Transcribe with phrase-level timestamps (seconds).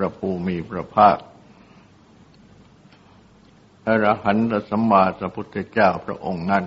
[0.00, 1.18] ระภูมิพระภาค
[3.86, 6.64] อรหันตสัมมาสัมพุทธเจ้าพระองค์นั้น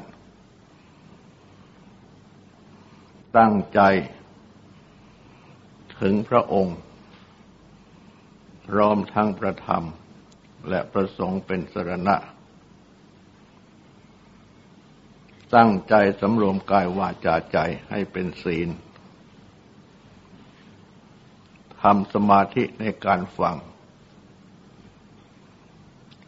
[3.38, 3.81] ตั้งใจ
[5.99, 6.77] ถึงพระองค์
[8.67, 9.84] พร้อมทั้งประธรรม
[10.70, 12.16] และประสงค์เป็นสรณะ
[15.55, 17.57] ตั้งใจสำรวมกายวาจาใจ
[17.90, 18.70] ให้เป็นศีล
[21.81, 23.55] ทำสมาธิในการฟัง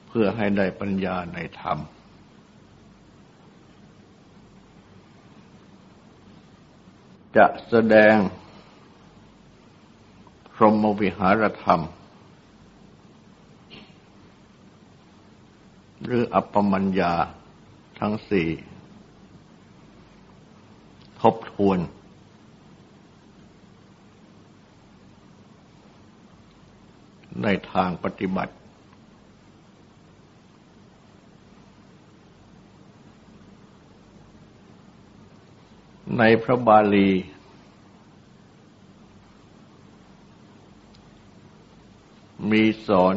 [0.08, 1.78] เพื่อให้ได้ปัญญาในธรรม
[7.38, 8.16] จะแสดง
[10.54, 11.82] พรหมวิหารธรรม
[16.04, 17.14] หรืออัปปมัญญา
[18.00, 18.50] ทั้งสี่
[21.22, 21.78] ทบทวน
[27.42, 28.54] ในทางปฏิบัติ
[36.20, 37.10] ในพระบาลี
[42.52, 43.16] มีสอน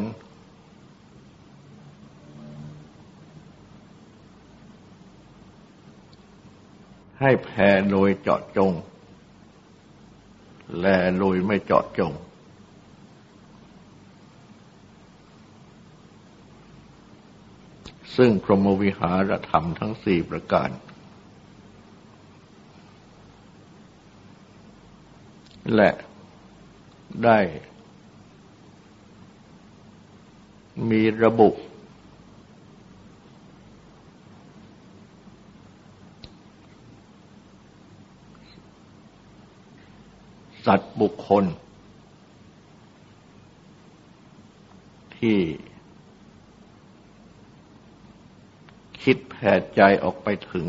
[7.21, 8.73] ให้แผ่โดยเจาะจง
[10.81, 12.13] และโดยไม่เจาะจง
[18.17, 20.71] ซึ่งพรหมวิหารธรรมทั้งสี่ประการ
[25.75, 25.91] และ
[27.25, 27.39] ได้
[30.91, 31.51] มีระบุ
[40.67, 41.45] สัตว์บุคคล
[45.19, 45.39] ที่
[49.11, 50.67] คิดแผ่ใจออกไปถึง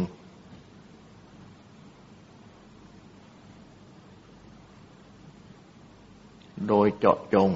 [6.67, 7.49] โดยเจาะจง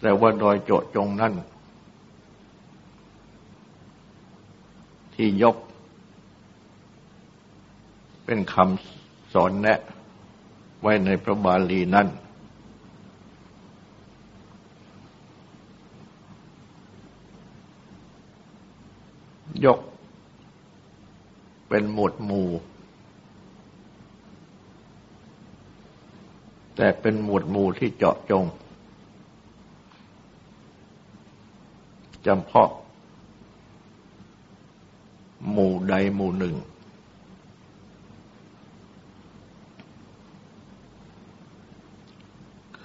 [0.00, 1.32] แต่ว่าโดยเจาะจงนั่น
[5.14, 5.56] ที่ยก
[8.24, 9.80] เป็นคำสอนแนะ
[10.80, 12.08] ไว้ในพระบาลีนั่น
[19.64, 19.78] ยก
[21.68, 22.48] เป็นหมวดหมู่
[26.76, 28.44] แต่เป็นหมวดหมู่ที่เจาะจง
[32.26, 32.70] จำเพาะ
[35.52, 36.56] หมู่ใดหมู่หนึ่ง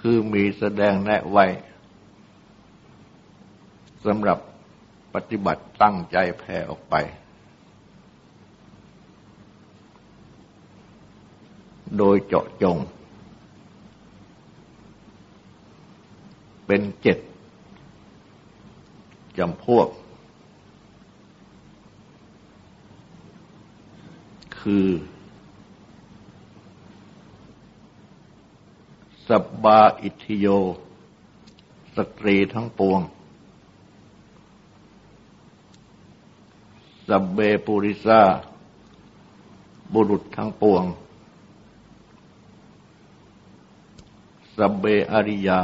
[0.10, 1.46] ือมีแสดงแนะไว้
[4.06, 4.38] สำหรับ
[5.14, 6.94] ปฏิบัติตั้งใจแผ่ออกไป
[11.98, 12.76] โดยเจาะจง
[16.66, 17.18] เป็นเจ็ด
[19.38, 19.88] จำพวก
[24.60, 24.88] คือ
[29.28, 30.46] สับบาอิทิโย
[31.96, 33.00] สตรีทั้งปวง
[37.10, 38.22] สับเบปุริซา
[39.94, 40.84] บุรุษทั้งปวง
[44.56, 45.60] สับเบอริยา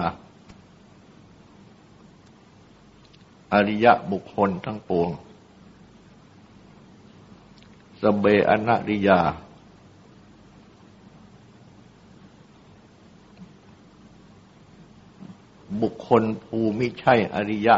[3.52, 5.10] อริยะบุคคลทั้งปวง
[8.00, 9.20] สับเบอนาริยา
[15.82, 17.76] บุคคลภูมิใช่อริยะ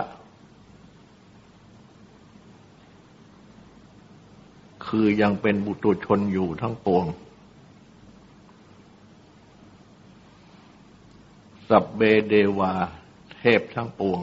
[4.89, 7.05] คือยังเป็นบุตุชนอยู่ทั้งปวง
[11.69, 12.73] สับเบเดวา
[13.39, 14.21] เทพทั้งปวง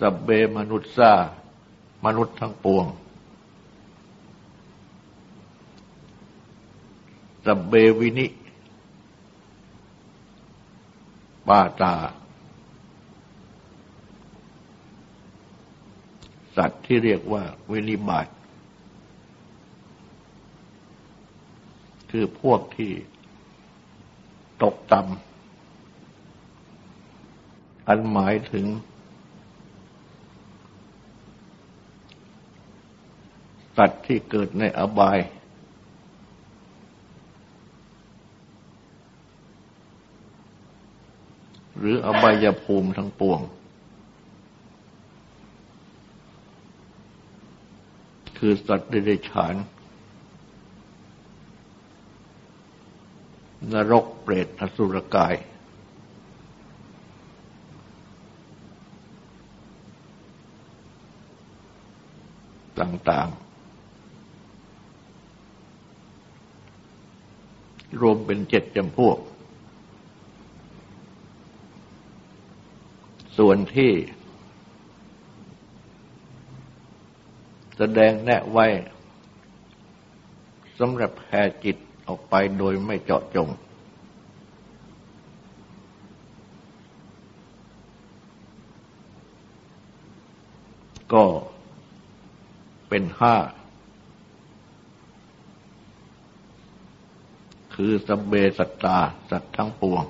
[0.00, 1.12] สับเบมนุษย์ซา
[2.04, 2.86] มนุษย์ทั้งปวง
[7.44, 8.26] สับเบวินิ
[11.48, 11.94] ปาตา
[16.58, 18.26] สัตว์ที่เรียกว่าวินิบาต
[22.10, 22.92] คือพวกที่
[24.62, 25.18] ตกต่ำ
[27.88, 28.66] อันหมายถึง
[33.76, 35.18] สัตว์ที่เกิดในอบาย
[41.78, 43.40] หรืออบายภูมิทั้งปวง
[48.38, 49.54] คือสัตว์เดรัจฉาน
[53.72, 55.34] นรกเปรตอสุรกาย
[62.80, 63.48] ต่างๆ
[68.00, 69.18] รวมเป็นเจ็ดจำพวก
[73.38, 73.92] ส่วนที่
[77.78, 78.66] แสดงแนะไว้
[80.78, 81.76] สำหรับแผ่จิต
[82.06, 83.48] ออกไปโดยไม่เจาะจง
[91.12, 91.24] ก็
[92.88, 93.36] เป็นห้า
[97.74, 98.98] คือสเบสัตตา
[99.30, 100.04] สัตว์ทั้งปวง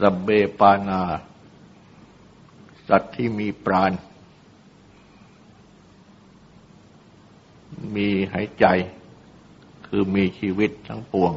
[0.00, 0.28] สเบ
[0.60, 1.02] ปานา
[2.88, 3.92] สัตว์ที่มีปราณ
[7.94, 8.66] มีหายใจ
[9.86, 11.32] คือมีชีวิตทั้งปวง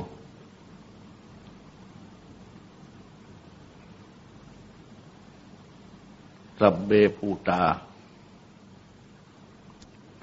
[6.60, 7.64] สับเบภูตา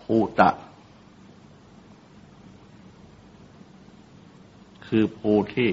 [0.02, 0.50] ภูตะ
[4.86, 5.70] คือภูที่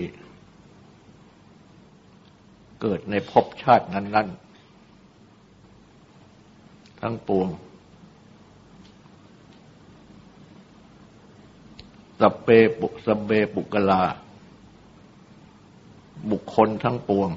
[2.81, 4.44] เกิดในภพชาตินั้น ๆ
[7.01, 7.49] ทั้งปวง
[12.19, 12.47] สเป
[12.79, 14.03] ปุสเบปุกลา
[16.29, 17.29] บุคคลทั้งปวง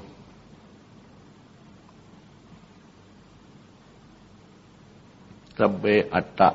[5.59, 6.49] สเบอัตตะ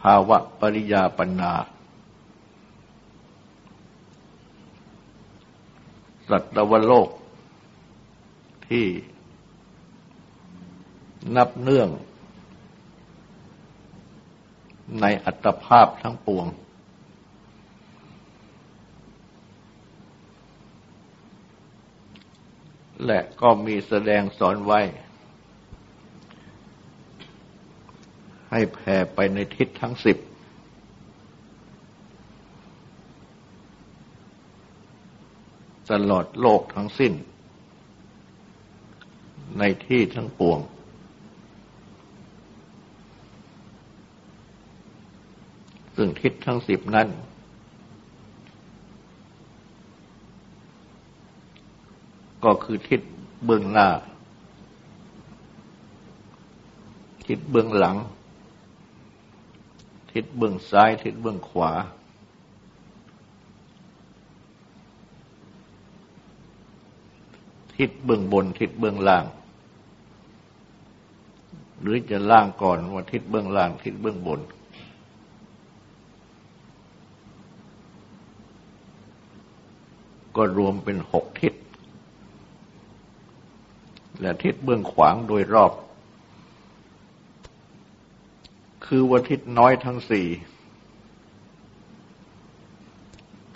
[0.00, 1.52] ภาวะปริยาปนา
[6.28, 7.08] สัตวโลก
[8.68, 8.86] ที่
[11.36, 11.88] นับเนื่อง
[15.00, 16.46] ในอัตภาพทั้งปวง
[23.06, 24.80] และก็มีแสดงสอนไว้
[28.50, 30.18] ให้แผ่ไปในทิศทั้งสิบ
[35.90, 37.12] ตลอดโลกทั้งสิ้น
[39.58, 40.58] ในที่ทั้งปวง
[46.02, 47.08] ซึ่งทิศทั้งสิบนั้น
[52.44, 53.00] ก็คือทิศ
[53.44, 53.88] เบื้องหน้า
[57.26, 57.96] ทิศเบื้องหลัง
[60.12, 61.70] ทิศเบื้องซ้าย ทิศเบื้องขวา
[67.76, 69.24] ทิศเบื้องบน ทิศเบื้องล่าง
[71.80, 74.42] หรือจะล่างก่อนว่าทิศเบื้องล่างทิศเบื้องบน
[80.36, 81.54] ก็รวมเป็นหกทิศ
[84.20, 85.72] และทิศเบื้องขวางโดยรอบ
[88.86, 90.26] คือว่าทิศน้อยทั้งสี่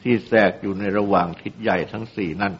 [0.01, 2.55] ที่แทรกอยู่ในระหว่างทิศใหญ่ทั้งสี่นั่น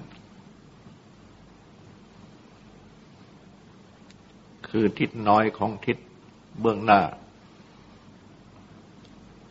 [4.69, 5.99] คือทิศน้อยของทิศ
[6.61, 7.01] เบื้องหน้า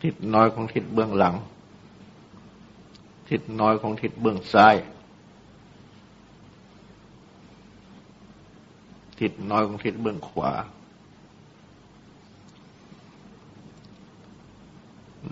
[0.02, 1.34] ทิศน้อยของทิศเบื้องหลัง
[3.28, 4.76] ทิศน้อยของทิศเบื้องซ้าย
[9.20, 10.52] ทิศน้อยของทิศเบื้องขวา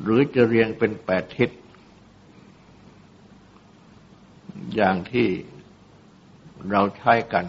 [0.02, 1.50] หรือจะเรียงเป็นแปดทิศ
[4.74, 5.28] อย่างที่
[6.70, 7.44] เราใช้กัน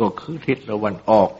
[0.00, 1.30] ก็คือทิศตะวันออก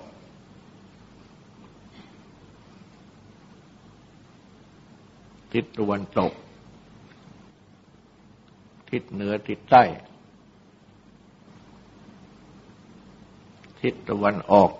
[5.52, 6.32] ทิศตะวันตก
[8.90, 9.82] ทิศเหนือทิศใต้
[13.80, 14.70] ทิศตะวันออก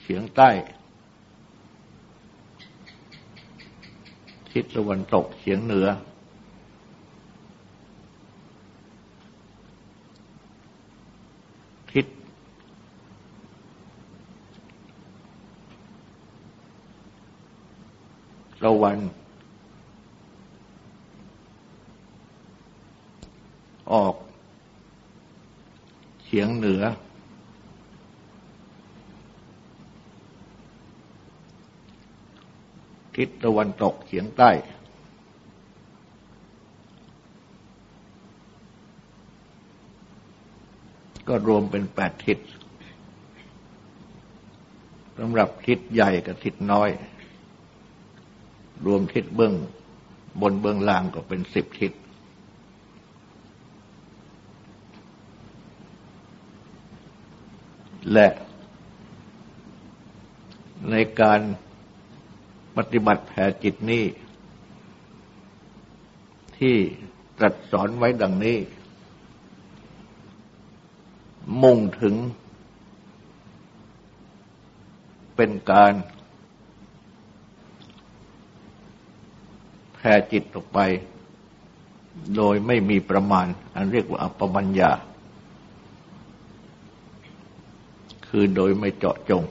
[0.00, 0.50] เฉียงใต้
[4.52, 5.86] ทิศตะวันตกเฉียงเหนือ
[18.62, 18.98] ตะวัน
[23.92, 24.14] ออก
[26.24, 26.82] เฉียงเหนือ
[33.16, 34.50] ทิศตะวันตกเฉียงใต้
[41.28, 42.38] ก็รวมเป็นแปดทิศ
[45.18, 46.90] สำหรับทิศใหญ่กับทิศน้อย
[48.86, 49.54] รวมทิศเบื้อง
[50.40, 51.92] บนเบื้องล่างก็เป็นสิบทิศ
[58.12, 58.28] และ
[60.90, 61.40] ในการ
[62.76, 64.04] ปฏิบัติแผ่จิตนี้
[66.58, 66.76] ที่
[67.38, 68.58] ตรัสสอนไว้ดังนี้
[71.62, 72.14] มุ่งถึง
[75.36, 75.92] เป็นการ
[80.02, 80.78] แผ่จิตออกไป
[82.36, 84.90] โดยไม่มีประมาณ อันเรียกว่าอัปปมัญญา
[88.28, 89.42] คือโดยไม่เจาะจง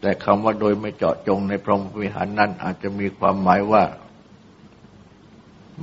[0.00, 3.84] แต่คำว่าโดยไม่เจาะจงในพรหมวิหารนั้น อาจจะมีความหมายว่า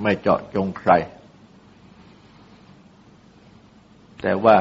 [0.01, 0.91] ไม่เจาะจงใคร
[4.21, 4.57] แต่ว่า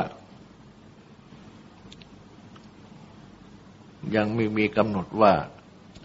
[4.16, 5.32] ยังไม่มีกำหนดว่า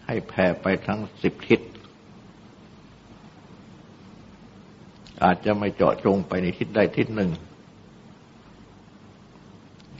[0.05, 1.59] ให้แผ่ไปทั้งสิบทิศ
[5.23, 7.31] อาจจะไม่เจาะจงไปในทิศใดทิศหนึ่ง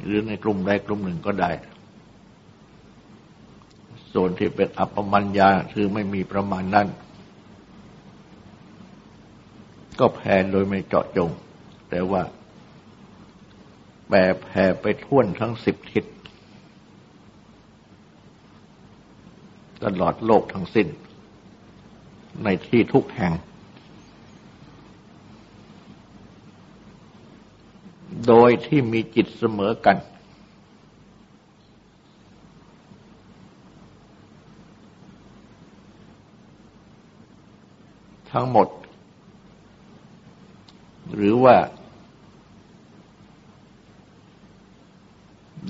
[0.03, 1.51] หรือในกลุ่มใดกลุ่มหนึ่งก็ได้
[4.13, 6.87] ส่วนที่เป็นอัปปมัญญาคือไม่มีประมาณนั้น
[9.99, 11.29] ก็แผ่โดยไม่เจาะจง
[11.89, 12.23] แต่ว่า
[14.07, 16.03] แผ่แผ่ไปท่วนทั้งสิบทิศ
[19.83, 20.87] ตลอดโลกทั้งสิ้น
[22.43, 23.33] ในที่ทุกแห่ง
[28.27, 29.97] โดยที่มีจิตเสมอกัน
[38.31, 38.67] ทั้งหมด
[41.15, 41.57] หรือว่า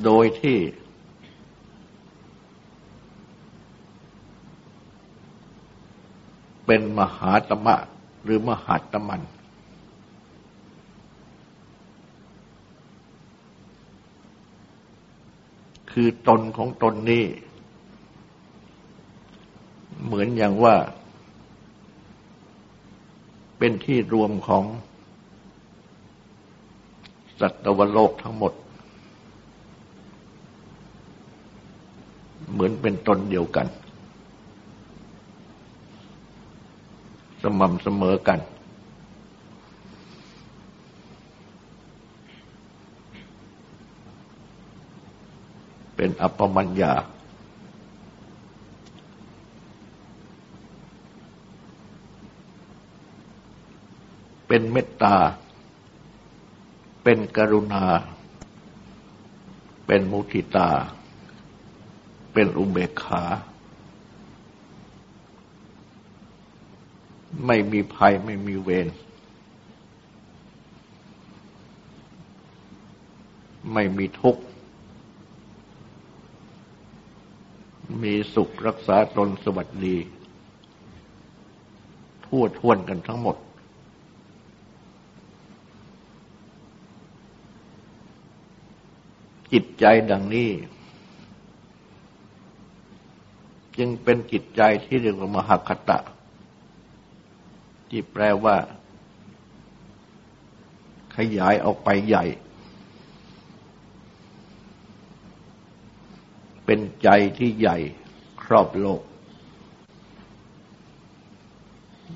[0.03, 0.57] โดยที่
[6.73, 7.75] เป็นมหาตมะ
[8.23, 9.21] หรือมหาตมัน
[15.91, 17.23] คือตนของตนนี้
[20.05, 20.75] เหมือนอย่างว่า
[23.57, 24.63] เป็นที่รวมของ
[27.39, 28.53] สัตวโลกทั้งหมด
[32.51, 33.67] เหมือนเป็นตนเดียวกัน
[37.41, 38.39] สม่ำเสมอกัน
[45.95, 46.93] เป็นอัปมัญญา
[54.47, 55.15] เป็นเมตตา
[57.03, 57.85] เป็นกรุณา
[59.87, 60.69] เป็นมุทิตา
[62.33, 63.23] เป็นอุเบกขา
[67.47, 68.87] ไม่มีภัยไม่มีเวร
[73.73, 74.41] ไม่มีทุกข์
[78.03, 79.97] มีสุขรักษาตนสวัสดี
[82.25, 83.37] ทั่วทวนกันทั้งหมด
[89.51, 90.49] จิตใจดังนี้
[93.77, 95.97] จึงเป็นจิตใจที่เรียกว่ามหคตะ
[97.91, 98.57] ที่แปลว่า
[101.17, 102.25] ขยายออกไปใหญ่
[106.65, 107.77] เป็นใจที่ใหญ่
[108.43, 109.01] ครอบโลก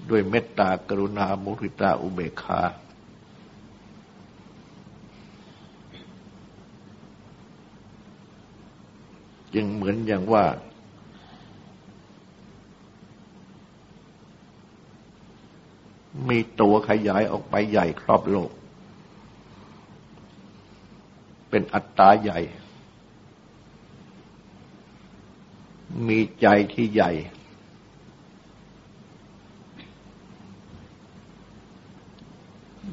[0.09, 2.61] ด้วยเมตตากรุณามุทิตาอุเบกขา
[9.53, 10.45] จึงเหมือนอย่างว่า
[16.35, 18.51] มีตัวขยายออกไปใหญ่ครอบโลก
[21.49, 22.39] เเป็นอัตตาใหญ่
[26.07, 27.11] มีใจที่ใหญ่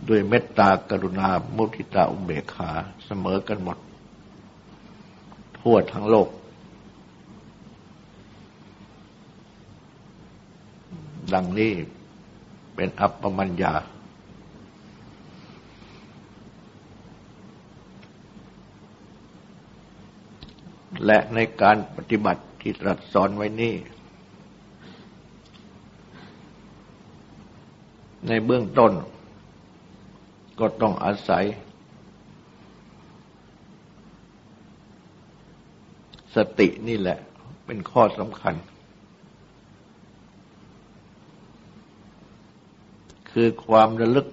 [0.08, 2.70] ด้วยเมตตากรุณา มุทิตาอุเบกขา
[3.04, 3.78] เสมอกันหมด
[5.58, 6.28] ทั่วทั้งโลก
[11.34, 11.72] ดังนี้
[12.82, 13.74] เป็นอัปปมัญญา
[21.06, 23.74] และในการปฏิบัติที่ตรัสสอนไว้นี้
[28.28, 28.92] ในเบื้องต้น
[30.60, 31.44] ก็ต้องอาศัย
[36.34, 37.18] สตินี่แหละ
[37.66, 38.54] เป็นข้อสำคัญ
[43.32, 44.26] คือความระลึก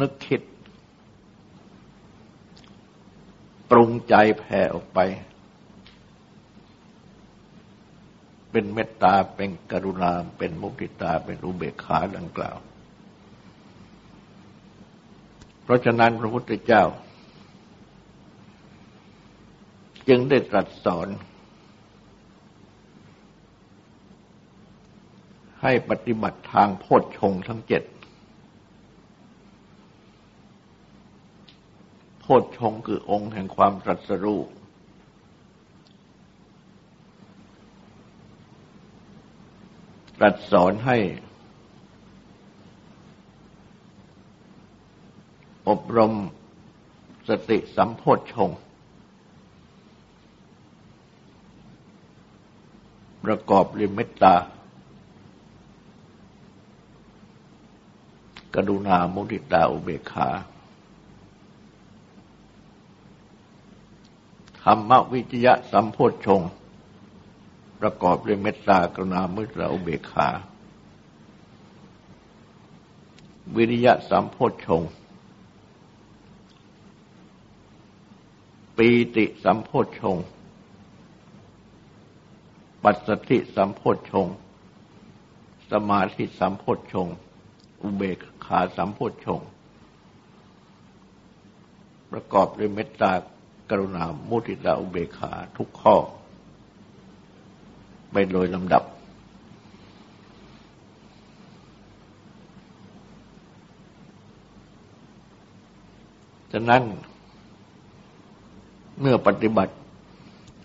[0.00, 0.42] นึกคิด
[3.70, 4.98] ปรุงใจแผ่ออกไป
[8.50, 12.58] เป็นเมตตาเป็นกรุณา เป็นมุทิตา เป็นอุเบกขาดังกล่าว
[15.62, 16.84] เพราะฉะนั้นพระพุทธเจ้า
[20.08, 21.08] จึงได้ตรัสสอน
[25.62, 27.82] ให้ปฏิบัติทางโพชฌงทั้งเจ็ด
[32.26, 34.40] โพชงคือองค์แห่งความตรัสรู้
[40.18, 40.98] ตรัสสอนให้
[45.68, 46.12] อบรม
[47.28, 48.50] สติสัมโพธชง
[53.24, 54.34] ประกอบริมเมตตา
[58.54, 60.28] กรุณามุทิตาอุเบกขา
[64.64, 66.40] ธรรมวิจยะสัมโพธชง
[67.80, 70.28] ประกอบด้วยเมตตากรุณาเมตตาอุเบกขา
[73.56, 74.82] วิริยะสัมโพชฌง
[78.76, 80.16] ปีติสัมโพชฌง
[82.82, 84.26] ปัสสติสัมโพชฌง
[85.70, 87.08] สมาธิสัมโพชฌง
[87.82, 89.40] อุเบกขาสัมโพชฌง
[92.10, 93.12] ประกอบด้วยเมตตา
[93.70, 95.96] กรุณามุทิตาอุเบกขาทุกข้อ
[98.12, 98.84] ไปโดยลำดับ
[106.52, 106.82] ฉะนั้น
[109.00, 109.74] เมื่อปฏิบัติ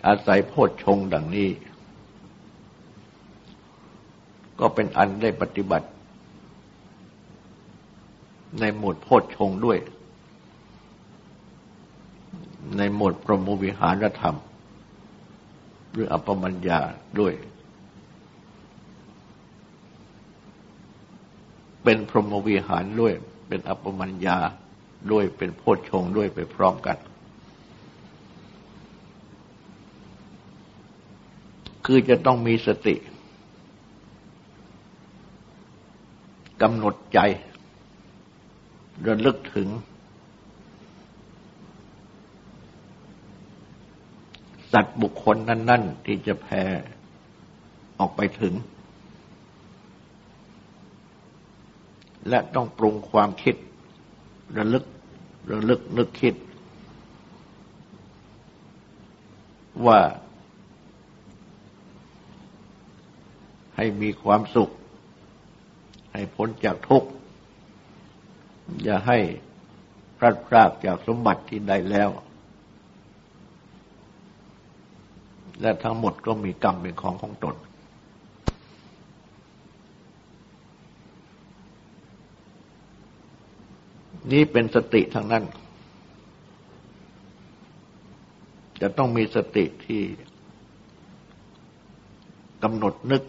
[0.06, 1.50] อาศัยโพชฌงดังนี้
[4.60, 5.88] ก็เป็นอันได้ปฏิบัติ
[8.60, 9.78] ในหมวดโพชฌงด้วย
[12.80, 14.38] ในหมวดพรหมวิหารธรรม
[15.92, 16.80] หรืออัปมัญญา
[17.20, 17.34] ด้วย
[21.84, 23.14] เป็นพรหมวิหารด้วย
[23.48, 24.38] เป็นอัปมัญญา
[25.12, 26.98] ด้วยเป็นโพชฌงด้วยไปพร้อมกัน
[31.86, 32.96] คือจะต้องมีสติ
[36.62, 37.20] กำหนดใจ
[39.08, 39.68] ระลึกถึง
[44.72, 46.64] สัตว์บุคคลนั่น ๆ ที่จะแผ่
[48.00, 48.54] ออกไปถึง
[52.30, 53.56] และต้องปรุงความคิด
[54.58, 54.86] ระลึก
[55.52, 56.36] ระลึกนึกคิด
[59.86, 60.00] ว่า
[63.76, 64.70] ให้มีความสุข
[66.14, 67.10] ให้พ้นจากทุกข์
[68.84, 69.20] อย่าให้
[70.18, 72.10] พลาดพลาดจากสมบัติที่ได้แล้ว
[75.62, 77.56] และทั้งหมดก็มีกรรมเป็นของของตน
[84.32, 85.44] นี่เป็นสติทางนั้น
[88.82, 90.04] จะต้องมีสติที่
[92.64, 93.24] กำหนดนึก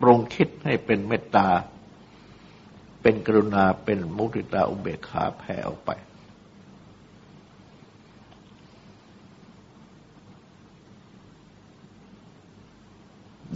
[0.00, 1.48] ปรงคิดให้เป็นเมตตา
[3.02, 5.90] เป็นกรุณา เป็นมุทิตาอุเบกขาแผ่ออกไป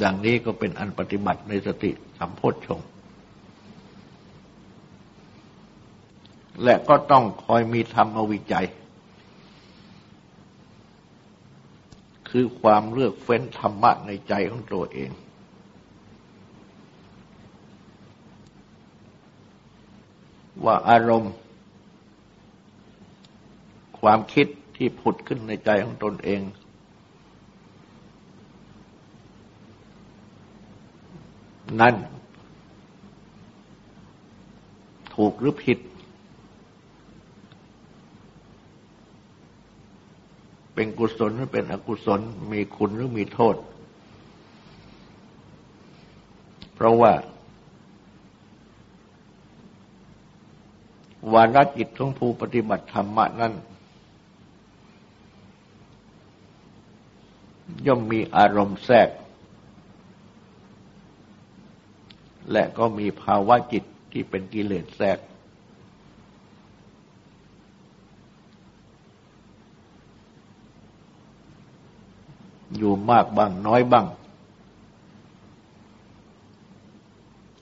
[0.03, 2.81] ดังนี้ก็เป็นอันปฏิบัติในสติสัมโพชฌง
[6.65, 8.67] และก็ต้องคอยมีธรรมวิจัย
[12.29, 15.11] คือความเลือกเฟ้นธรรมะในใจของตัวเอง
[20.65, 21.33] ว่าอารมณ์
[24.01, 26.41] ความคิดที่ผุดขึ้นในใจของตนเอง
[31.81, 31.95] นั่น
[35.15, 35.79] ถูกหรือผิด
[40.75, 42.21] เป็นกุศลหรือเป็นอกุศล
[42.53, 43.57] มีคุณหรือมีโทษ
[46.75, 47.13] เพราะว่า
[51.33, 53.53] วาระจิตของผู้ปฏิบัติธรรมนั้น
[57.87, 59.09] ย่อมมีอารมณ์แทรก
[62.51, 65.19] และก็มีภาวะจิตที่เป็นกิเลสแทรก
[72.77, 74.07] อยู่มากบ้างน้อยบ้าง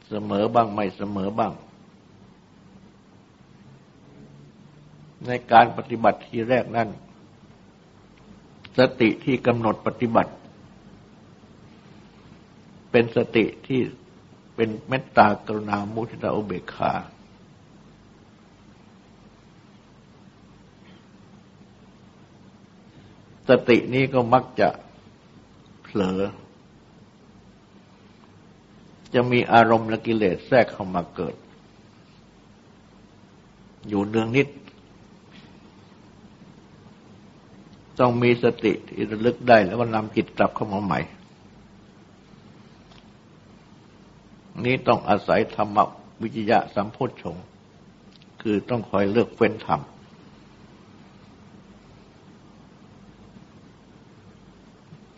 [0.09, 1.53] เสมอบ้างไม่เสมอบ้าง
[5.27, 6.89] ในการปฏิบัติทีแรกนั้น
[8.79, 10.33] สติที่กำหนดปฏิบัติ
[12.91, 13.81] เป็นสติที่
[14.63, 16.93] เป็นเมตตากรุณามุทิตาอุเบกขา
[23.49, 24.69] สตินี้ก็มักจะ
[25.83, 26.21] เผลอ
[29.15, 31.35] จะมีอารมณ์และกิเลสแทรกเข้ามาเกิด
[33.89, 34.49] อยู่เนืองนิด
[37.99, 41.01] ต้องมีสติที่ระลึกได้แล้วก็นำจิตกลับเข้ามาใหม่
[44.67, 45.79] นี้ต้องอาศัยธรรม
[46.23, 47.37] วิจยะสัมโพชง
[48.43, 49.81] คือต้องคอยเลือกเฟ้นธรรม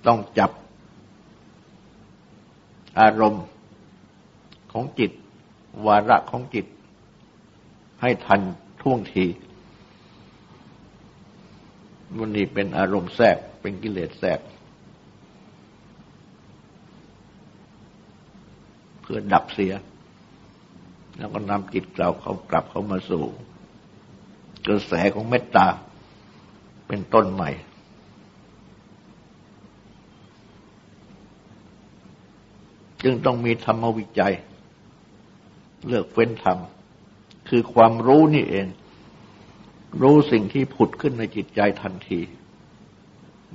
[0.07, 0.51] ต้องจับ
[3.01, 3.45] อารมณ์
[4.73, 5.11] ของจิต
[5.87, 6.67] วาระของจิต
[8.01, 8.41] ให้ทัน
[8.83, 9.27] ท่วงที
[12.17, 14.39] มันนี่เป็นอารมณ์แทรกเป็นกิเลสแทรก
[19.13, 19.75] เพื่อดับเสีย
[21.17, 23.25] แล้วก็นำจิตเราเขากลับเข้ามาสู่
[24.67, 25.67] กระแสของเมตตา
[26.89, 27.51] เป็นต้นใหม่
[33.03, 34.35] จึงต้องมีธรรมวิจัย
[35.87, 36.59] เลือกเฟ้นธรรม
[37.49, 38.67] คือความรู้นี่เอง
[40.03, 42.21] รู้สิ่งที่ผุดขึ้นในจิตใจทันที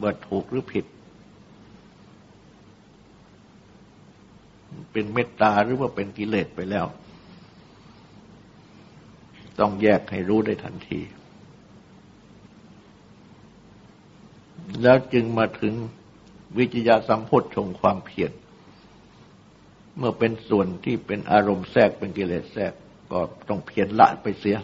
[0.02, 0.86] ว่าถูกหรือผิด
[4.92, 6.86] เป็นเมตตาหรือว่าเป็นกิเลสไปแล้ว
[9.60, 11.02] ต้องแยกให้รู้ได้ทันที
[14.82, 15.74] แล้วจึงมาถึง
[16.58, 18.32] วิจยาสัมพทชงความเพียร
[19.98, 22.74] เมื่อเป็นส่วนที่เป็นอารมณ์แทรกเป็นกิเลสแทรก
[23.12, 23.20] ก็
[23.50, 24.58] ต้องเพียรละไปเสีย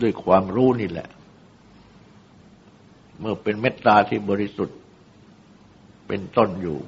[0.00, 1.08] ด้วยความรู้นี่แหละ
[3.20, 4.77] เมื่อเป็นเมตตาที่บริสุทธิ์
[6.08, 6.78] เป็นต้นอยู่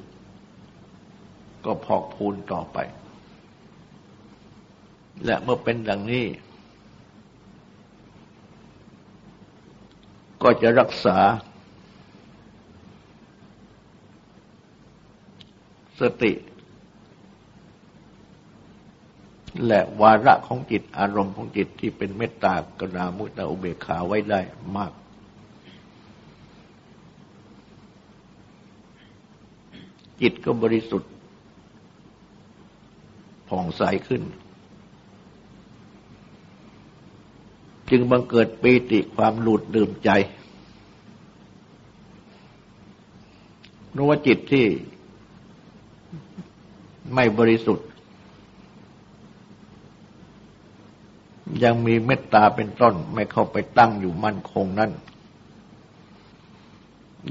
[1.64, 2.78] ก็พอกพูนต่อไป
[5.24, 6.26] และเมื่อเป็นดังนี้
[10.42, 11.18] ก็จะรักษา
[16.00, 16.33] สติ
[19.66, 24.40] และวาระของจิตอารมณ์ของจิตที่เป็นเมตตากรุณามุตตาอุเบกขาไว้ได้
[24.76, 24.92] มาก
[30.22, 31.11] จิตก็บริสุทธิ์
[33.48, 34.22] ผ่องใสขึ้น
[37.90, 40.11] จึงบังเกิดปีติความหลุดดื่มใจ
[43.90, 44.66] เพราะว่าจิตที่
[47.14, 47.87] ไม่บริสุทธิ์
[51.64, 54.90] ยังมีเมตตาเป็นต้นไม่เข้าไปตั้งอยู่มั่นคงนั้น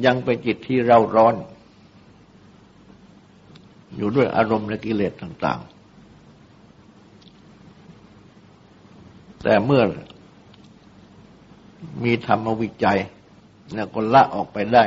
[0.05, 1.35] ยังเป็นจิตที่เร่าร้อน
[3.99, 5.69] อยู่ด้วยอารมณ์และกิเลสต่าง ๆ
[9.43, 9.83] แต่เมื่อ
[12.03, 12.99] มีธรรมวิจัย
[13.73, 14.85] แล้วก็ละออกไปได้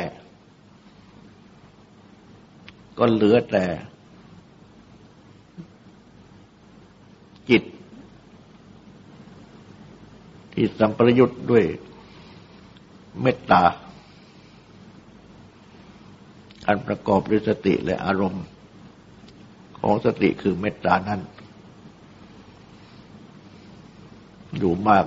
[2.99, 3.65] ก็เหลือแต่
[7.51, 7.63] จิต
[10.53, 11.65] ที่สัมปรยุทธ์ด้วย
[13.21, 13.63] เมตตา
[16.67, 18.45] อันประกอบด้วยสติและอารมณ์
[19.83, 21.21] ของสติคือเมตตานั้น
[24.59, 25.05] อยู่มาก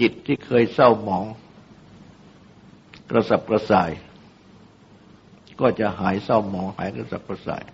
[0.00, 1.24] จิตที่เคยเศร้าหมอง
[3.10, 3.90] กระสับกระส่าย
[5.60, 7.64] ก็จะหายเศร้าหมองหายกระสับกระส่าย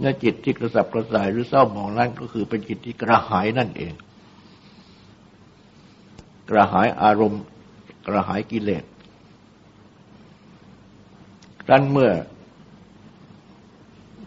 [0.00, 3.94] และจิตที่กระสับกระส่ายหรือเศร้าหมองนั้นก็คือเป็นจิตที่กระหายนั่นเอง
[6.50, 7.42] กระหายอารมณ์
[8.06, 8.84] กระหายกิเลส
[11.68, 12.12] ดันเมื่อ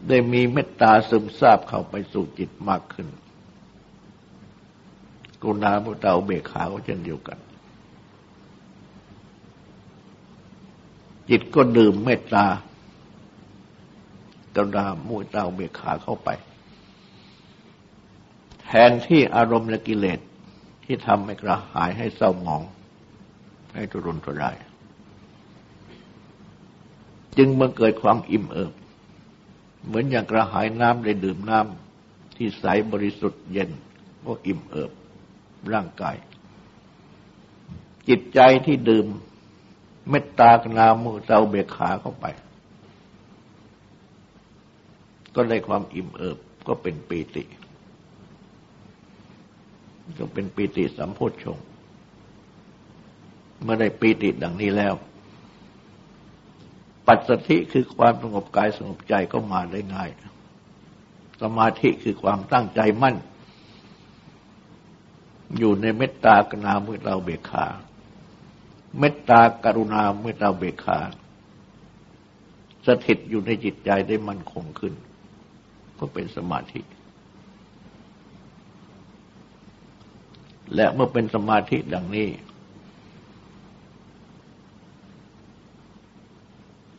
[0.08, 3.08] ได้มีเมตตาซึมซาบเข้าไปสู่จิตมากขึ้น
[5.41, 7.39] กุณามุตาเบกขาก็เช่นเดียวกัน
[11.30, 12.45] จิตก็ดื่มเมตตา
[14.56, 16.30] กุณามุตาเบกขาเข้าไป
[18.63, 20.19] แทนที่อารมณ์และกิเลส
[20.84, 22.62] ที่ทำให้กระหายให้เศร้าหมอง
[23.73, 24.56] ให้ทุรนทุราย
[27.38, 28.73] จึงบังเกิดความอิ่มเอิบ
[29.86, 33.69] เหมือนอย่างกระหายน้ำได้ดื่มน้ำที่ใสบริสุทธิ์เย็น
[34.26, 34.91] ก็อิ่มเอิบ
[35.73, 36.15] ร่างกาย
[38.08, 39.06] จิตใจที่ดื่ม
[40.10, 42.26] เมตตากนามุเจ้าเบกขาเข้าไป
[45.36, 47.43] ก็ได้ความอิ่มเอิบก็เป็นปีติ
[50.17, 51.60] ก็เป็นปีติสัมโพชฌง
[53.62, 54.93] เมื่อได้ปีติดังนี้แล้ว
[57.08, 60.10] ปัจสถิคือความสงบกายสงบใจก็มาได้ง่าย
[61.41, 63.15] สมาธิคือความตั้งใจมั่น
[65.58, 67.65] อยู่ในเมตตากรุณาเมื่อเราเบกขา
[69.00, 71.00] เมตตากรุณาเมื่อเราเบกขา
[72.88, 74.93] สถิตอยู่ในจิตใจได้มั่นคงขึ้น
[76.00, 76.82] ก็เป็นสมาธิ
[80.76, 82.28] และเมื่อเป็นสมาธิดังนี้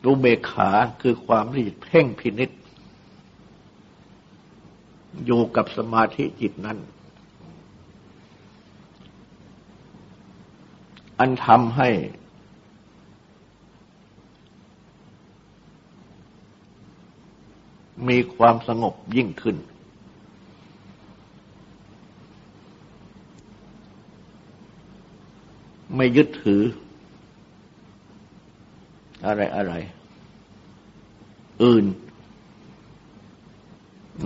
[0.09, 0.69] รูเบขา
[1.01, 2.49] คือความที่เพ่งพินิษ
[5.25, 6.77] อยู่กับสมาธิจิตนั้น
[11.19, 11.89] อันทำให้
[18.07, 19.57] มีความสงบยิ่งขึ้น
[25.95, 26.61] ไม่ยึดถือ
[29.25, 29.73] อะไรอะไร
[31.63, 31.85] อื่น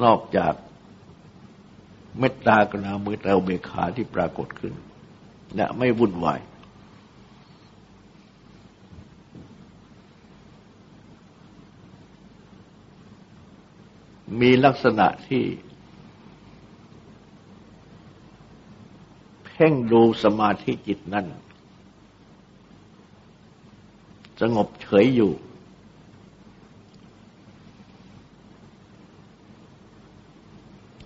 [0.03, 0.53] นอกจาก
[2.19, 4.73] เมตตากนามือเตาเบขาที่ปรากฏขึ้น
[5.55, 6.41] และไม่วุ่นวาย
[14.41, 15.43] มีลักษณะที่
[19.45, 21.25] เพ่งดูสมาธิจิตนั้น
[24.41, 25.31] สงบเฉยอยู่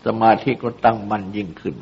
[0.07, 1.75] สมาธิก็ตั้งมั่นยิ่งขึ้น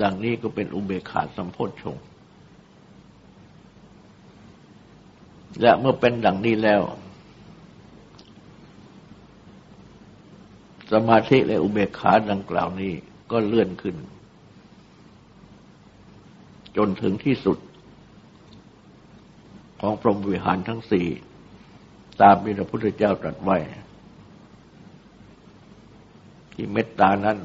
[0.00, 1.96] ดังนี้ก็เป็นอุเบกขาสัมโพชฌง
[5.60, 6.82] และเมื่อเป็นดังนี้แล้ว
[10.92, 12.92] สมาธิและอุเบกขาดังกล่าวนี้
[13.30, 13.96] ก็เลื่อนขึ้น
[16.76, 17.58] จนถึงที่สุด
[19.80, 21.06] ของพรหมวิหารทั้งสี่
[22.22, 23.58] ตามที่พระพุทธเจ้าตรัสไว้
[26.54, 27.38] ที่เมตตานั้น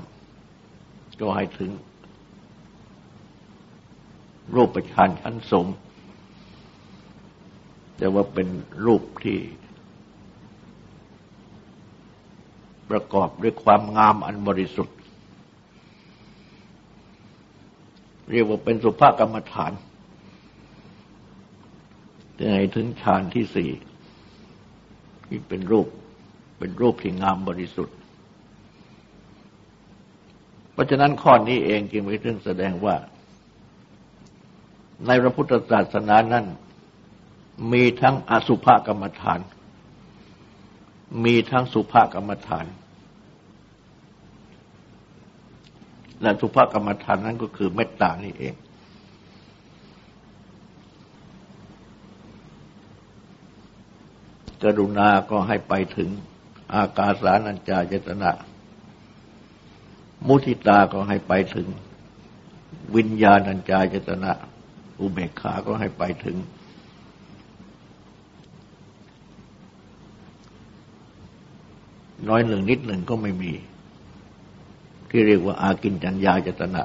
[1.20, 1.72] ก็ให้ถึง
[4.56, 5.68] รูปประชานชั้นสม
[7.98, 8.48] แต่ว่าเป็น
[8.86, 9.38] รูปที่
[12.90, 14.98] ประกอบด้วยความงามอันบริสุทธิ์
[18.32, 19.72] เรียกว่าเป็นสุภากรรมฐาน
[22.38, 23.72] จะให้ถึงฌานที่สี่
[25.26, 25.88] ที่เป็นรูป
[26.60, 27.99] เป็นรูปที่งามบริสุทธิ์
[30.80, 32.96] ราะฉะนั้นข้อนี้เองจึงเป็นเรื่องแสดงว่า
[35.08, 36.46] ในพระพุทธศาสนานั้น
[37.74, 39.40] มีทั้งอสุภกรรมฐาน
[41.26, 42.66] มีทั้งสุภกรรมฐาน
[46.22, 48.54] และสุภกรรมฐานนั้นก็คือเมตตานี่เอง
[54.64, 56.10] กรุณาก็ให้ไปถึง
[56.76, 58.32] อากาสานัญจายตนะ
[60.28, 61.68] มุทิตาก็ให้ไปถึง
[62.96, 64.32] วิญญาณัญจายตนะ
[65.00, 66.38] อุเบกขาก็ให้ไปถึง
[72.28, 73.54] น้อยหนึ่งนิดหนึ่งก็ไม่มี
[75.10, 76.84] ที่เรียกว่าอากินจัญญาจตนะ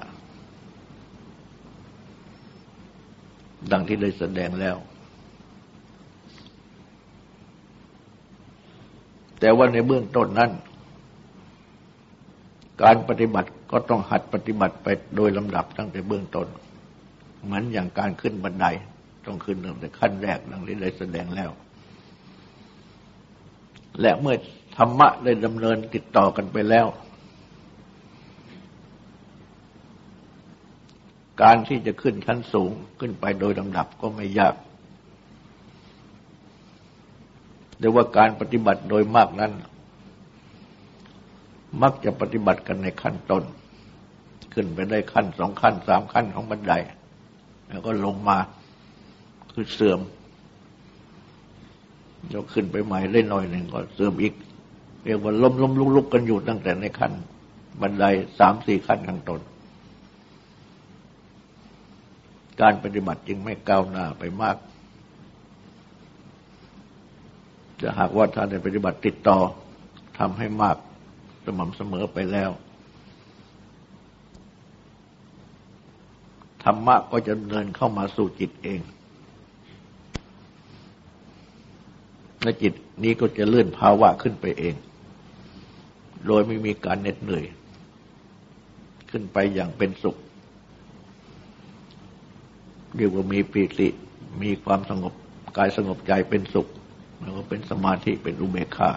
[3.71, 4.77] ดังที่ได้แสดงแล้ว
[9.41, 10.51] แต่ว่าในเบื้องต้นนั้น
[12.83, 16.47] การปฏิบัติก็ต้องหัดปฏิบัติไปโดยลำดับตั้งแต่เบื้องต้น
[17.45, 18.67] เหมือนอย่างการขึ้นบันได
[19.27, 21.51] ต้องขึ้นตั้งแต่ขั้นแรกดังที่ได้แสดงแล้ว
[24.01, 24.37] และเมื่อ
[24.77, 26.87] ธรรมะได้ดำเนินติดต่อกันไปแล้ว
[31.43, 34.55] การที่จะขึ้นชั้นสูงขึ้นไปโดยลำดับก็ไม่ยาก
[37.79, 39.53] แต่ว่าการปฏิบัติโดยมากนั้น
[41.83, 43.45] มักจะปฏิบัติกันในขั้นต้น
[44.55, 46.75] ขึ้นไปได้ขั้นสองขั้นสามขั้นของบันได
[47.69, 48.39] แล้วก็ลงมา
[49.53, 50.01] คือเสื่อม
[52.31, 54.35] เราขึ้นไปใหม่เล่นหน่อยหนึ่งก็เสื่อมอีก
[55.05, 57.13] เรียกว่าล้มล้มลุกลุกกันอยู่ตั้งแต่ในขั้น
[57.81, 58.05] บันได
[58.39, 59.41] สามสี่ขั้นข้างต้น
[62.61, 64.57] การปฏิบัติจึงไม่ก้าวหน้าไปมาก
[67.81, 69.39] จะหากว่าท่านได้ปฏิบัติติดต่อ
[70.19, 70.77] ทำให้มาก
[71.47, 72.51] สม่ำเสมอไปแล้ว
[76.65, 78.81] ธรรมะก็จะเดินเข้ามาสู่จิตเอง
[82.43, 82.73] และจิต
[83.05, 84.75] นี้ก็จะเลื่อนภาวะขึ้นไปเอง
[86.27, 87.45] โดยไม่มีการเหน็ดเหนื่อย
[89.11, 90.17] ขึ้นไปอย่างเป็นสุข
[92.97, 93.89] เรียกว่ามีปีติ
[94.43, 95.13] มีความสงบ
[95.57, 96.69] กายสงบใจเป็นสุข
[97.21, 98.91] แล้วก็เป็นสมาธิเป็นอุเบกขา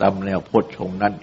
[0.00, 1.14] ตามแนวพจน์ชงนั้น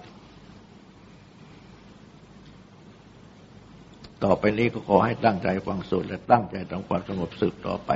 [4.23, 7.91] ต่อไปนี้ก็ขอให้ตั้งใจฟังสูตรและตั้งใจทำความสงบสึกต่อไป